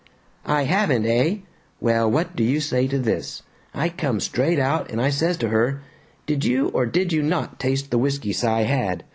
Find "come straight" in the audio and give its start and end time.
3.89-4.57